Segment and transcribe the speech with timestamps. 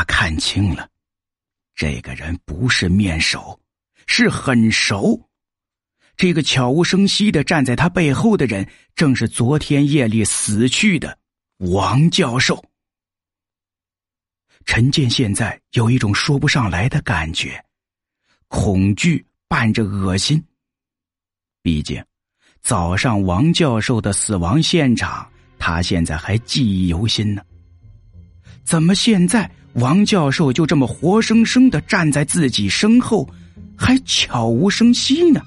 [0.00, 0.88] 他看清了，
[1.74, 3.60] 这个人不是面熟，
[4.06, 5.28] 是很熟。
[6.16, 11.18] 这个悄无声息的站在他背后的人，正是昨天夜里死去的
[11.58, 12.64] 王教授。
[14.64, 17.62] 陈建现在有一种说不上来的感觉，
[18.48, 20.42] 恐惧伴着恶心。
[21.60, 22.02] 毕竟，
[22.62, 27.42] 早上王教授的死亡现场，他现在还记忆犹新呢。
[28.64, 33.28] 怎么现在王教授就这么活生生的站在自己身后，
[33.76, 35.40] 还悄无声息呢？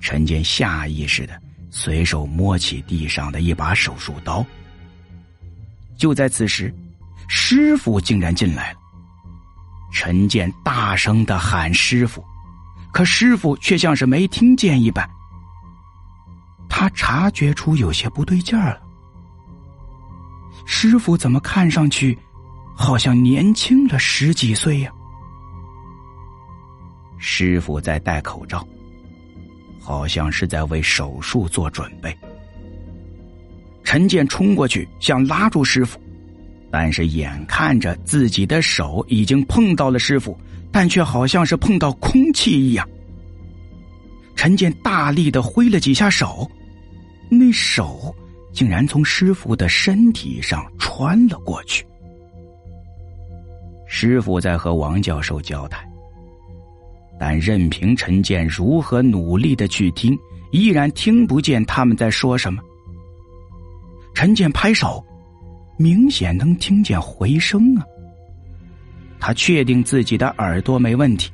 [0.00, 1.40] 陈建下意识的
[1.70, 4.44] 随手摸起地上的一把手术刀。
[5.96, 6.74] 就在此时，
[7.28, 8.78] 师傅竟然进来了。
[9.92, 12.24] 陈建大声的喊：“师傅！”
[12.92, 15.08] 可师傅却像是没听见一般。
[16.68, 18.80] 他察觉出有些不对劲儿了。
[20.64, 22.16] 师傅怎么看上去
[22.80, 24.90] 好像年轻了十几岁呀？
[27.18, 28.66] 师傅在戴口罩。
[29.78, 32.16] 好像是在为手术做准备。
[33.82, 35.98] 陈建冲过去想拉住师傅，
[36.70, 40.38] 但是眼看着自己的手已经碰到了师傅，
[40.70, 42.88] 但却好像是碰到空气一样。
[44.36, 46.48] 陈建大力的挥了几下手，
[47.28, 48.14] 那手
[48.52, 51.84] 竟然从师傅的身体上穿了过去。
[54.00, 55.86] 师傅在和王教授交谈。
[57.18, 60.18] 但任凭陈建如何努力的去听，
[60.52, 62.62] 依然听不见他们在说什么。
[64.14, 65.04] 陈建拍手，
[65.76, 67.84] 明显能听见回声啊。
[69.18, 71.30] 他确定自己的耳朵没问题，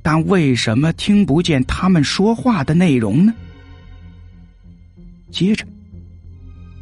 [0.00, 3.34] 但为什么听不见他们说话的内容呢？
[5.28, 5.66] 接着，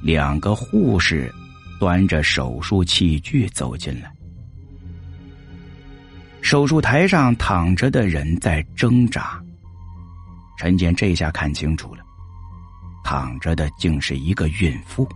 [0.02, 1.32] 两个护士
[1.80, 4.12] 端着手术器具走进来。
[6.52, 9.42] 手术台上躺着的人在挣扎。
[10.58, 12.04] 陈建这下看清楚了，
[13.02, 15.08] 躺着的竟是一个孕妇，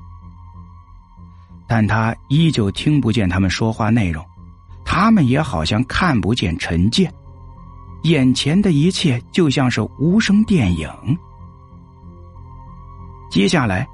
[1.69, 4.25] 但他依旧听不见他们说话内容，
[4.83, 7.13] 他们也好像看不见陈建，
[8.05, 10.89] 眼前的一切就像是无声电影。
[13.31, 13.87] 接下来，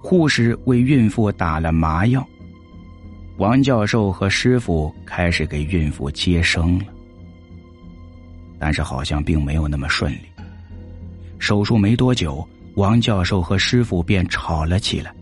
[0.00, 2.24] 护士为孕妇打了麻药。
[3.36, 6.84] 王教授和师傅开始给孕妇接生了，
[8.60, 10.20] 但是好像并没有那么顺利。
[11.40, 12.46] 手术没多久，
[12.76, 15.12] 王教授和师傅便吵了起来。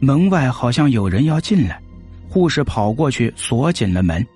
[0.00, 1.80] 门外好像有人要进来，
[2.28, 4.26] 护士跑过去锁紧了门。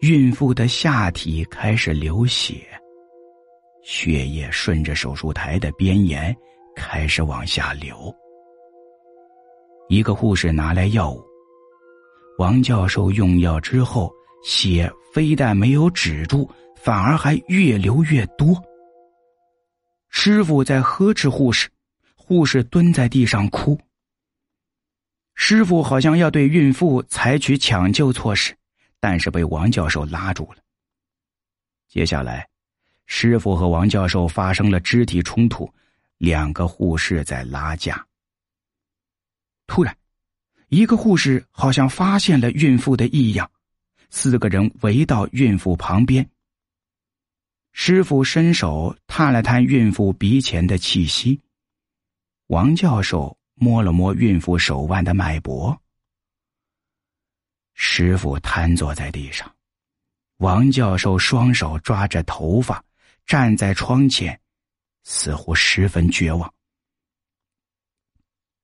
[0.00, 2.66] 孕妇的下体开始流血，
[3.84, 6.36] 血液顺着手术台的边沿
[6.74, 8.14] 开始往下流。
[9.88, 11.24] 一个护士拿来药物，
[12.38, 18.60] 王教授用药之后，血非但没有止住，反而还越流越多。
[20.08, 21.68] 师傅在呵斥护士，
[22.16, 23.78] 护士蹲在地上哭。
[25.34, 28.56] 师傅好像要对孕妇采取抢救措施，
[28.98, 30.56] 但是被王教授拉住了。
[31.88, 32.48] 接下来，
[33.06, 35.72] 师傅和王教授发生了肢体冲突，
[36.18, 38.04] 两个护士在拉架。
[39.66, 39.96] 突然，
[40.68, 43.50] 一个护士好像发现了孕妇的异样，
[44.10, 46.28] 四个人围到孕妇旁边。
[47.72, 51.40] 师傅伸手探了探孕妇鼻前的气息，
[52.46, 55.78] 王教授摸了摸孕妇手腕的脉搏。
[57.74, 59.54] 师傅瘫坐在地上，
[60.38, 62.82] 王教授双手抓着头发，
[63.26, 64.40] 站在窗前，
[65.04, 66.50] 似乎十分绝望。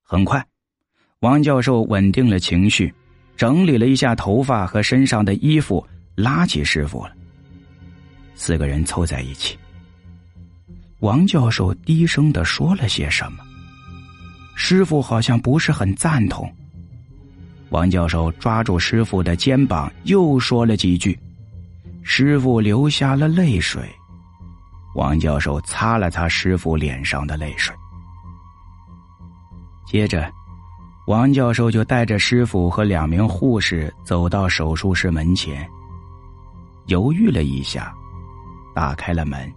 [0.03, 0.47] 很快。
[1.23, 2.93] 王教授稳定了情绪，
[3.37, 7.13] 整理了一下头发和身上的衣服，拉起师傅了。
[8.35, 9.57] 四个人凑在一起。
[10.99, 13.39] 王教授低声的说了些什么，
[14.57, 16.53] 师傅好像不是很赞同。
[17.69, 21.17] 王教授抓住师傅的肩膀，又说了几句，
[22.03, 23.81] 师傅流下了泪水。
[24.97, 27.73] 王教授擦了擦师傅脸上的泪水，
[29.87, 30.29] 接着。
[31.07, 35.69] 王教授就带着师傅和两名护士走到手术室门前，
[36.87, 37.93] 犹豫了一下，
[38.73, 39.53] 打开了门。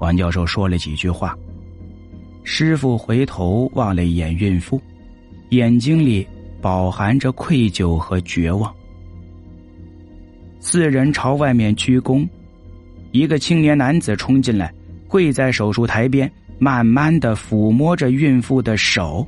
[0.00, 1.36] 王教授说了几句话，
[2.44, 4.80] 师傅回头望了一眼孕妇，
[5.48, 6.24] 眼睛里
[6.62, 8.72] 饱含着愧疚和绝望。
[10.60, 12.28] 四人朝外面鞠躬，
[13.10, 14.72] 一个青年男子冲进来，
[15.08, 19.26] 跪在手术台边，慢慢的抚摸着孕妇的手。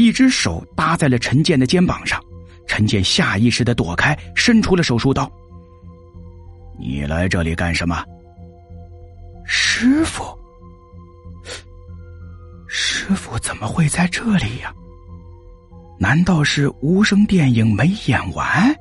[0.00, 2.18] 一只手搭在了陈建的肩膀上，
[2.66, 5.30] 陈建下意识的躲开，伸出了手术刀。
[6.78, 8.02] 你来这里干什么？
[9.44, 10.24] 师傅，
[12.66, 14.72] 师傅怎么会在这里呀？
[15.98, 18.74] 难道是无声电影没演完？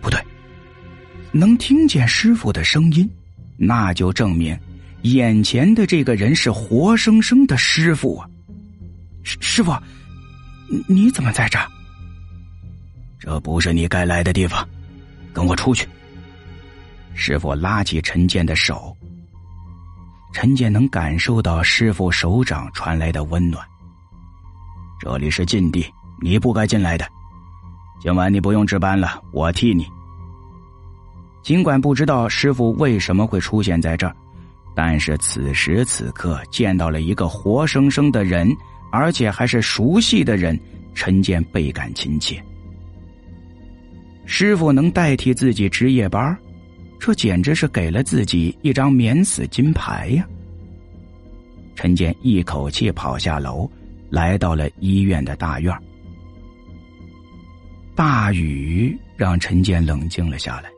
[0.00, 0.18] 不对，
[1.30, 3.06] 能听见师傅的声音，
[3.58, 4.58] 那就证明
[5.02, 8.26] 眼前的这个人是活生生的师傅啊！
[9.40, 9.76] 师傅，
[10.86, 11.66] 你怎么在这儿？
[13.18, 14.66] 这不是你该来的地方，
[15.32, 15.86] 跟我出去。
[17.14, 18.96] 师傅拉起陈建的手，
[20.32, 23.66] 陈建能感受到师傅手掌传来的温暖。
[25.00, 25.84] 这里是禁地，
[26.22, 27.06] 你不该进来的。
[28.00, 29.86] 今晚你不用值班了，我替你。
[31.42, 34.14] 尽管不知道师傅为什么会出现在这儿，
[34.74, 38.48] 但是此时此刻见到了一个活生生的人，
[38.90, 40.58] 而且还是熟悉的人，
[40.94, 42.42] 陈建倍感亲切。
[44.26, 46.36] 师傅能代替自己值夜班，
[46.98, 50.26] 这简直是给了自己一张免死金牌呀！
[51.74, 53.70] 陈建一口气跑下楼。
[54.10, 55.70] 来到了医院的大院
[57.94, 60.70] 大雨让陈建冷静了下来。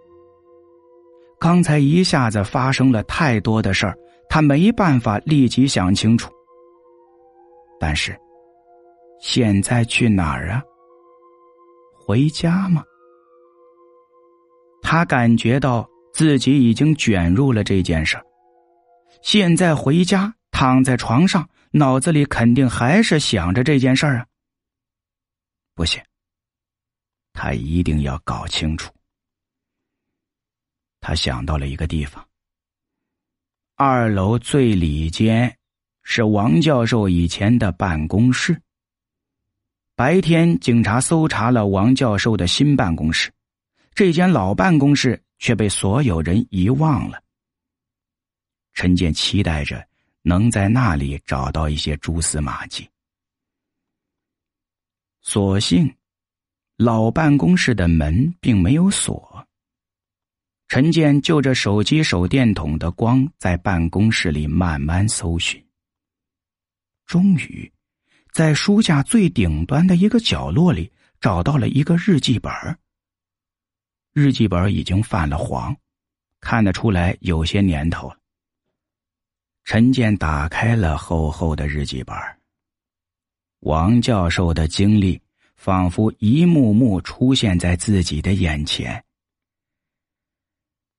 [1.38, 3.96] 刚才一下子发生了太多的事儿，
[4.28, 6.28] 他没办法立即想清楚。
[7.80, 8.14] 但是，
[9.20, 10.62] 现在去哪儿啊？
[11.98, 12.84] 回家吗？
[14.82, 18.20] 他感觉到自己已经卷入了这件事，
[19.22, 21.48] 现在回家，躺在床上。
[21.72, 24.26] 脑子里肯定还是想着这件事儿啊！
[25.76, 26.02] 不行，
[27.32, 28.92] 他一定要搞清楚。
[31.00, 32.26] 他想到了一个地方，
[33.76, 35.56] 二楼最里间
[36.12, 38.60] 是王教授以前的办公室。
[39.94, 43.30] 白天警察搜查了王教授的新办公室，
[43.94, 47.22] 这间老办公室却被所有人遗忘了。
[48.74, 49.88] 陈建期待着。
[50.22, 52.86] 能在那里找到一些蛛丝马迹。
[55.22, 55.90] 所幸，
[56.76, 59.48] 老办公室的门并没有锁。
[60.68, 65.69] 陈建就着手机手电筒的光，在办公室里慢慢搜寻。
[67.10, 67.68] 终于，
[68.30, 72.52] 在书架最顶端的一个角落里，找到了一个日记本。
[74.12, 75.76] 日记本已经泛了黄，
[76.40, 78.16] 看得出来有些年头了。
[79.64, 82.16] 陈建打开了厚厚的日记本
[83.58, 85.20] 王教授的经历
[85.56, 89.04] 仿佛一幕幕出现在自己的眼前。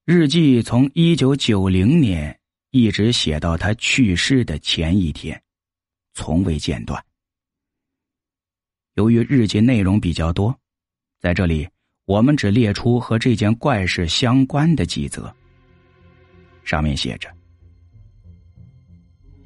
[0.03, 2.37] 日记从一九九零年
[2.71, 5.41] 一直写到他去世的前一天，
[6.13, 7.03] 从未间断。
[8.95, 10.53] 由于日记内容比较多，
[11.19, 11.67] 在这里
[12.05, 15.33] 我们只列出和这件怪事相关的几则。
[16.63, 17.29] 上面写着。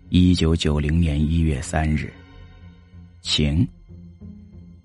[0.09, 2.11] 一九九零年一月三日，
[3.21, 3.67] 晴。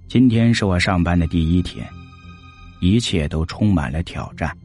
[0.08, 1.86] 今天是我上班的第一天，
[2.80, 4.56] 一切都充满了挑战。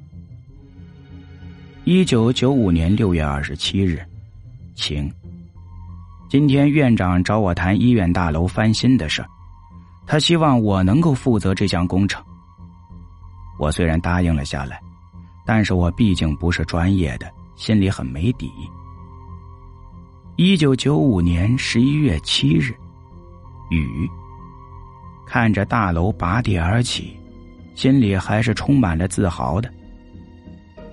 [1.83, 4.03] 一九九五年六月二十七日，
[4.73, 5.11] 晴。
[6.27, 9.23] 今天院长找我谈医院大楼翻新的事
[10.07, 12.23] 他希望我能够负责这项工程。
[13.59, 14.81] 我虽然答应了下来，
[15.45, 18.51] 但是我毕竟不是专业的，心里很没底。
[20.35, 22.73] 一九九五年十一月七日，
[23.69, 24.09] 雨。
[25.25, 27.17] 看着大楼拔地而起，
[27.73, 29.71] 心里还是充满了自豪的。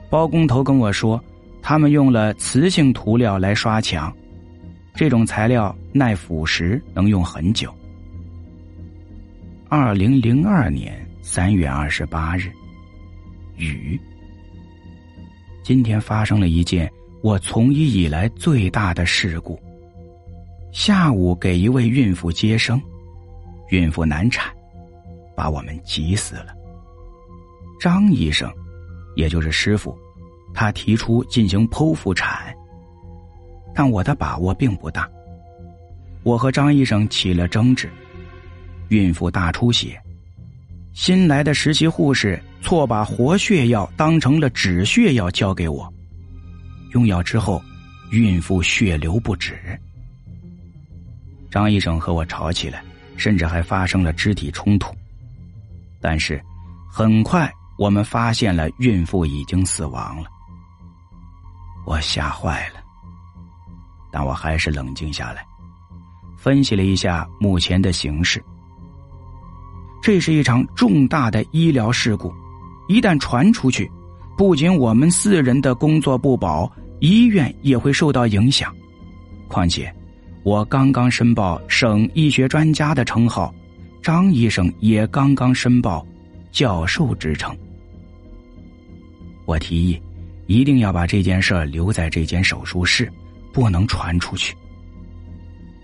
[0.08, 1.22] 包工头跟我说，
[1.60, 4.14] 他们用了磁性涂料来刷墙，
[4.94, 7.72] 这种材料耐腐蚀，能用很久。
[9.68, 12.50] 二零零二年三月二十八日，
[13.56, 13.98] 雨。
[15.62, 16.90] 今天发生了一件。
[17.22, 19.56] 我从医以来最大的事故。
[20.72, 22.82] 下午给一位孕妇接生，
[23.70, 24.52] 孕妇难产，
[25.36, 26.48] 把我们急死了。
[27.78, 28.52] 张医生，
[29.14, 29.96] 也就是师傅，
[30.52, 32.52] 他提出进行剖腹产，
[33.74, 35.08] 但我的把握并不大。
[36.22, 37.90] 我和张医生起了争执，
[38.88, 40.00] 孕妇大出血，
[40.92, 45.92] 新来的实习护士错把活血药当成了止血药交给我。
[46.92, 47.62] 用药之后，
[48.10, 49.58] 孕妇血流不止。
[51.50, 52.84] 张医生和我吵起来，
[53.16, 54.94] 甚至还发生了肢体冲突。
[56.00, 56.42] 但是，
[56.90, 60.28] 很快我们发现了孕妇已经死亡了。
[61.86, 62.81] 我吓坏了，
[64.12, 65.44] 但我还是冷静下来，
[66.36, 68.40] 分析了一下目前的形势。
[70.02, 72.32] 这是一场重大的医疗事故，
[72.88, 73.90] 一旦传出去，
[74.36, 78.74] 不仅我们四人的工作不保，医院也会受到影响。
[79.48, 79.92] 况且，
[80.42, 83.54] 我刚刚申报省医学专家的称号，
[84.02, 86.04] 张医生也刚刚申报
[86.50, 87.56] 教授职称。
[89.44, 90.02] 我提议，
[90.46, 93.12] 一定要把这件事留在这间手术室，
[93.52, 94.56] 不能传出去。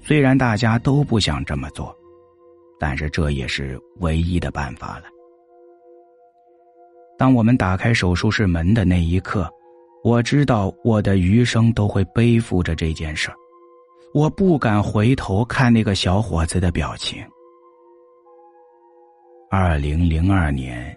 [0.03, 1.95] 虽然大家都不想这么做，
[2.81, 5.05] 但是这也是唯一的办法了。
[7.19, 9.51] 当我们打开手术室门的那一刻，
[10.05, 13.37] 我知道我的余生都会背负着这件事儿。
[14.15, 17.23] 我不敢回头看那个小伙子的表情。
[19.51, 20.97] 二零零二年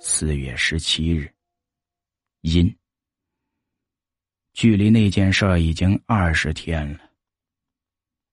[0.00, 1.30] 四月十七日，
[2.40, 2.74] 阴。
[4.52, 7.00] 距离那件事已经二十天了。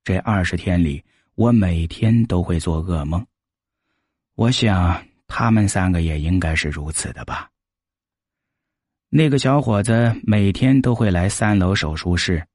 [0.03, 1.03] 这二十天里，
[1.35, 3.25] 我每天都会做噩梦。
[4.35, 7.49] 我想，他们三个也应该是如此的吧。
[9.09, 12.45] 那个小伙子每天都会来三楼手术室。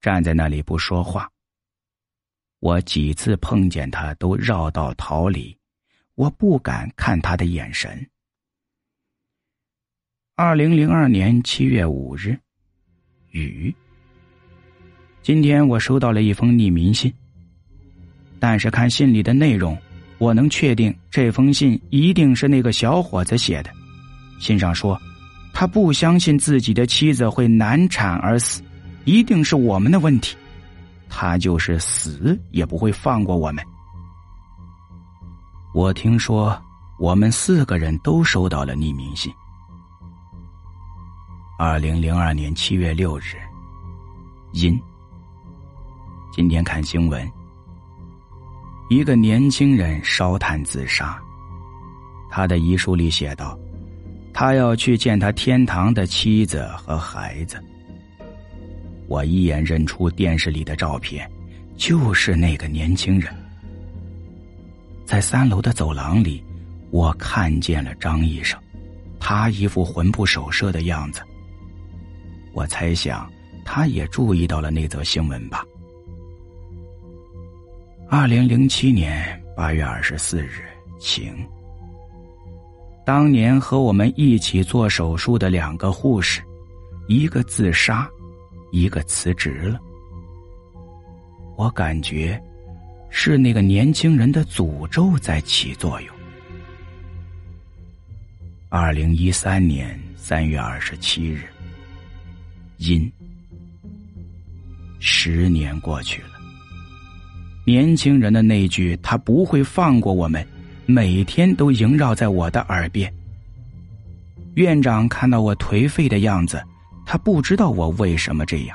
[0.00, 1.30] 站在那里不说话。
[2.60, 5.58] 我几次碰见他都绕道逃离，
[6.14, 8.06] 我不敢看他的眼神。
[10.34, 12.38] 二零零二年七月五日，
[13.34, 13.74] 雨。
[15.22, 17.12] 今天我收到了一封匿名信，
[18.38, 19.76] 但是看信里的内容，
[20.18, 23.70] 我能确定这封信一定是那个小伙子写的。
[24.38, 25.00] 信上说，
[25.52, 28.62] 他不相信自己的妻子会难产而死。
[29.04, 30.34] 一定是我们的问题，
[31.10, 33.62] 他就是死也不会放过我们。
[35.74, 36.56] 我听说
[36.98, 39.30] 我们四个人都收到了匿名信。
[41.56, 43.36] 二零零二年七月六日，
[44.50, 44.76] 阴。
[46.32, 47.30] 今天看新闻，
[48.90, 51.16] 一个年轻人烧炭自杀，
[52.28, 53.56] 他的遗书里写道
[54.34, 57.62] ：“他要去见他天堂的妻子和孩子。”
[59.06, 61.30] 我一眼认出电视里的照片，
[61.76, 63.32] 就是那个年轻人。
[65.06, 66.42] 在三楼的走廊里，
[66.90, 68.60] 我看见了张医生，
[69.20, 71.22] 他一副魂不守舍的样子。
[72.54, 73.30] 我猜想，
[73.64, 75.62] 他也注意到了那则新闻吧。
[78.08, 80.62] 二零零七年八月二十四日，
[80.98, 81.34] 晴。
[83.04, 86.40] 当年和我们一起做手术的两个护士，
[87.08, 88.08] 一个自杀。
[88.70, 89.78] 一个辞职了，
[91.56, 92.42] 我感觉
[93.08, 96.14] 是那个年轻人的诅咒在起作用。
[98.68, 101.44] 二零一三年三月二十七日，
[102.78, 103.10] 阴。
[104.98, 106.38] 十年过去了，
[107.66, 110.46] 年轻人的那句“他不会放过我们”，
[110.86, 113.12] 每天都萦绕在我的耳边。
[114.54, 116.62] 院长看到我颓废的样子。
[117.06, 118.74] 他不知道我为什么这样，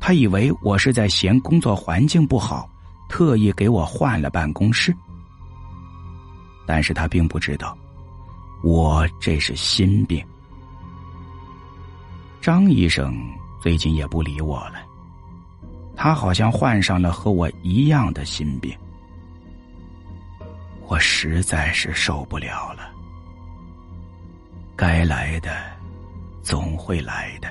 [0.00, 2.68] 他以为我是在嫌工作环境不好，
[3.08, 4.92] 特意给我换了办公室。
[6.66, 7.78] 但是他并不知道，
[8.64, 10.20] 我这是心病。
[12.44, 13.16] 张医生
[13.58, 14.74] 最近也不理我了，
[15.96, 18.70] 他好像患上了和我一样的心病。
[20.86, 22.92] 我实在是受不了了，
[24.76, 25.56] 该来的。
[26.42, 27.50] 总会来的。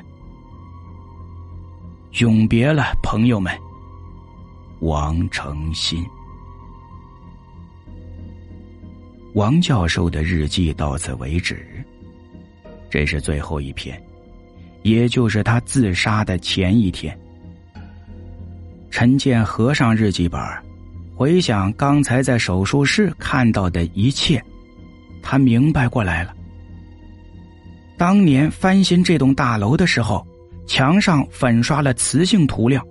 [2.20, 3.52] 永别了，朋友们。
[4.82, 6.06] 王成新，
[9.34, 11.84] 王教授的日记到此为止。
[12.92, 14.00] 这是最后一篇，
[14.84, 17.18] 也就是他自杀的前一天。
[18.92, 20.40] 陈建合上日记本，
[21.16, 24.44] 回想刚才在手术室看到的一切，
[25.22, 26.34] 他明白过来了。
[27.98, 30.26] 当年翻新这栋大楼的时候，
[30.68, 32.86] 墙上粉刷了磁性涂料。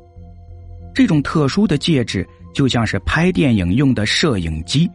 [0.95, 4.91] 这种特殊的介质就像是拍电影用的摄影机，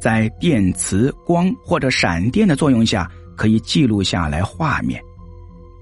[0.00, 5.02] 在电磁、光或者闪电的作用下，可以记录下来画面，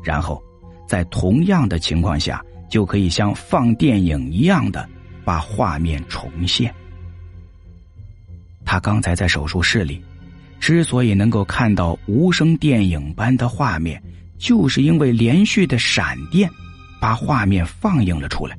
[0.07, 0.41] 然后
[0.87, 4.89] 在同样的情况下，就可以像放电影一样的
[5.25, 6.73] 把画面重现。
[8.65, 10.01] 他刚才在手术室里。
[10.59, 14.03] 之所以能够看到无声电影般的画面，
[14.39, 16.51] 就是因为连续的闪电
[16.99, 18.59] 把画面放映了出来。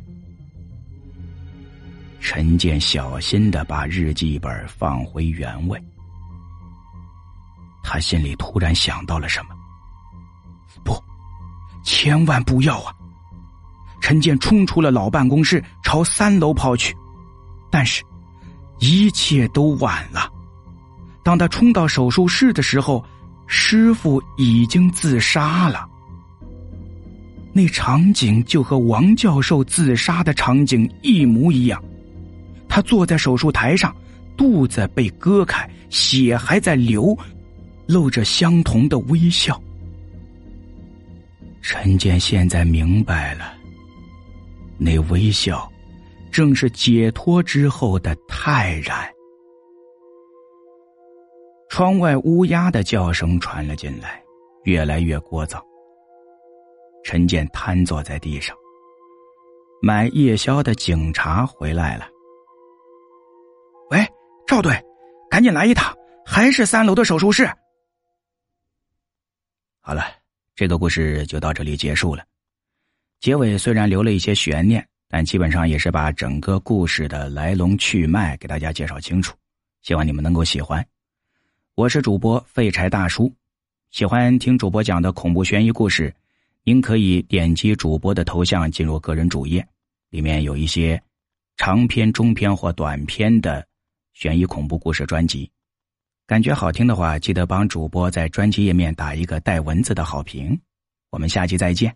[2.19, 5.81] 陈建小心的把日记本放回原位，
[7.83, 9.55] 他心里突然想到了什么。
[10.85, 10.93] 不，
[11.83, 12.93] 千万不要啊！
[14.01, 16.95] 陈建冲出了老办公室，朝三楼跑去。
[17.69, 18.03] 但是，
[18.79, 20.31] 一切都晚了。
[21.23, 23.03] 当他冲到手术室的时候，
[23.47, 25.85] 师傅已经自杀了。
[27.51, 31.83] 那场景就和王教授自杀的场景一模一样。
[32.69, 33.93] 他坐在手术台上，
[34.37, 37.17] 肚子被割开，血还在流，
[37.87, 39.59] 露着相同的微笑。
[41.69, 43.53] 陈建现在明白了，
[44.79, 45.69] 那微笑。
[46.31, 49.13] 正是解脱之后的泰然。
[51.69, 54.23] 窗外乌鸦的叫声传了进来，
[54.63, 55.61] 越来越聒噪。
[57.03, 58.55] 陈建瘫坐在地上。
[59.81, 62.07] 买夜宵的警察回来了。
[63.89, 64.07] 喂，
[64.47, 64.81] 赵队，
[65.29, 65.93] 赶紧来一趟，
[66.25, 67.45] 还是三楼的手术室。
[69.81, 70.03] 好了，
[70.57, 72.25] 这个故事就到这里结束了。
[73.21, 74.85] 结尾虽然留了一些悬念。
[75.09, 79.33] 但基本上也是把整个故事的来龙去脉给大家介绍清楚，
[79.81, 80.85] 希望你们能够喜欢。
[81.75, 83.33] 我是主播废柴大叔，
[83.89, 86.13] 喜欢听主播讲的恐怖悬疑故事，
[86.65, 89.65] 您可以点击主播的头像进入个人主页，
[90.09, 91.01] 里面有一些
[91.55, 93.65] 长篇、中篇或短篇的
[94.11, 95.49] 悬疑恐怖故事专辑。
[96.27, 100.59] 感觉好听的话，记得帮主播在专辑页面打一个带文字的好评。
[101.09, 101.95] 我们下期再见。